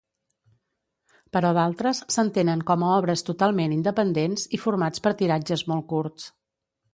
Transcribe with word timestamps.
Però 1.35 1.51
d'altres 1.57 1.99
s'entenen 2.15 2.63
com 2.69 2.85
a 2.87 2.95
obres 3.01 3.25
totalment 3.29 3.77
independents 3.77 4.47
i 4.59 4.61
formats 4.65 5.05
per 5.09 5.13
tiratges 5.21 5.65
molt 5.75 5.89
curts. 5.95 6.27